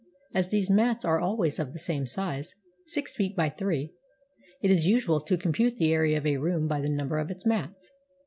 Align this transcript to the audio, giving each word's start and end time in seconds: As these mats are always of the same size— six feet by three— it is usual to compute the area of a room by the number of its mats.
As 0.33 0.49
these 0.49 0.71
mats 0.71 1.05
are 1.05 1.19
always 1.19 1.59
of 1.59 1.73
the 1.73 1.77
same 1.77 2.07
size— 2.07 2.55
six 2.95 3.13
feet 3.13 3.35
by 3.35 3.49
three— 3.49 3.93
it 4.63 4.71
is 4.71 4.87
usual 4.87 5.21
to 5.21 5.37
compute 5.37 5.75
the 5.75 5.93
area 5.93 6.17
of 6.17 6.25
a 6.25 6.37
room 6.37 6.67
by 6.67 6.81
the 6.81 6.89
number 6.89 7.19
of 7.19 7.29
its 7.29 7.45
mats. 7.45 7.91